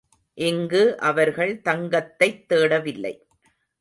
இங்கு 0.33 0.97
அவர்கள் 0.97 1.61
தங்கத்தைத் 1.61 2.53
தேடவில்லை. 2.53 3.19